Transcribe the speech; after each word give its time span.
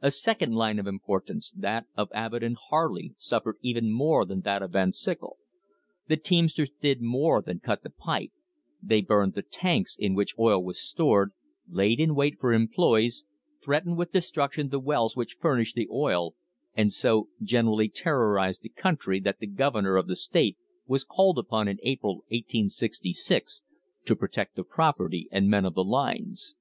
A 0.00 0.12
second 0.12 0.54
line 0.54 0.78
of 0.78 0.86
importance, 0.86 1.50
that 1.56 1.86
of 1.96 2.08
Abbott 2.14 2.44
and 2.44 2.56
Harley, 2.70 3.16
suffered 3.18 3.56
even 3.62 3.90
more 3.90 4.24
than 4.24 4.42
that 4.42 4.62
of 4.62 4.70
Van 4.70 4.92
Syckel. 4.92 5.38
The 6.06 6.16
teamsters 6.16 6.70
did 6.80 7.02
more 7.02 7.42
than 7.42 7.58
cut 7.58 7.82
the 7.82 7.90
pipe; 7.90 8.30
they 8.80 9.00
burned 9.00 9.34
the 9.34 9.42
tanks 9.42 9.96
in 9.98 10.14
which 10.14 10.38
oil 10.38 10.62
was 10.62 10.80
stored, 10.80 11.32
laid 11.68 11.98
in 11.98 12.14
wait 12.14 12.38
for 12.38 12.52
employees, 12.52 13.24
threatened 13.60 13.96
with 13.96 14.12
destruction 14.12 14.68
the 14.68 14.78
wells 14.78 15.16
which 15.16 15.34
furnished 15.40 15.74
the 15.74 15.88
oil, 15.90 16.36
and 16.76 16.92
so 16.92 17.28
generally 17.42 17.88
terrorised 17.88 18.62
the 18.62 18.68
country 18.68 19.18
that 19.18 19.40
the 19.40 19.48
governor 19.48 19.96
of 19.96 20.06
the 20.06 20.14
state 20.14 20.56
was 20.86 21.02
called 21.02 21.40
upon 21.40 21.66
in 21.66 21.78
April, 21.82 22.18
1866, 22.28 23.62
to 24.04 24.14
protect 24.14 24.54
the 24.54 24.62
property 24.62 25.28
and 25.32 25.50
men 25.50 25.64
of 25.64 25.74
the 25.74 25.82
lines. 25.82 26.54